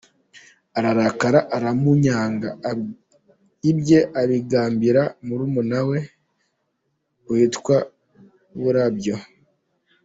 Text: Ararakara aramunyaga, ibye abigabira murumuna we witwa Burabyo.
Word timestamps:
Ararakara 0.77 1.39
aramunyaga, 1.55 2.49
ibye 3.71 3.99
abigabira 4.21 5.03
murumuna 5.27 5.79
we 5.89 5.99
witwa 7.29 7.77
Burabyo. 8.61 9.15